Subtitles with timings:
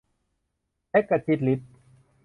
[0.89, 1.59] เล็กกระจิดริด